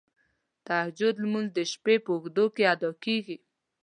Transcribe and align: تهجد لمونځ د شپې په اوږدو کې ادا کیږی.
تهجد 0.67 1.15
لمونځ 1.23 1.47
د 1.57 1.59
شپې 1.71 1.95
په 2.03 2.09
اوږدو 2.15 2.45
کې 2.55 2.63
ادا 2.73 2.89
کیږی. 3.05 3.37